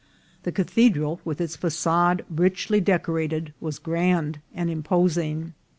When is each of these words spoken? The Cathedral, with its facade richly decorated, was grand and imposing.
The 0.41 0.51
Cathedral, 0.51 1.21
with 1.23 1.39
its 1.39 1.55
facade 1.55 2.25
richly 2.27 2.81
decorated, 2.81 3.53
was 3.59 3.77
grand 3.77 4.39
and 4.51 4.67
imposing. 4.67 5.53